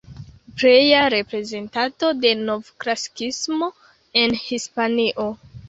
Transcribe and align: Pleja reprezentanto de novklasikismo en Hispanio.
Pleja 0.61 1.01
reprezentanto 1.13 2.09
de 2.23 2.33
novklasikismo 2.49 3.71
en 4.25 4.35
Hispanio. 4.49 5.31